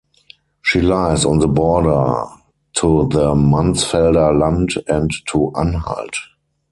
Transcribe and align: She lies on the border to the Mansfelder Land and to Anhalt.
She 0.63 0.81
lies 0.81 1.25
on 1.25 1.37
the 1.37 1.47
border 1.47 2.23
to 2.77 3.07
the 3.09 3.35
Mansfelder 3.35 4.33
Land 4.35 4.71
and 4.87 5.11
to 5.27 5.51
Anhalt. 5.55 6.15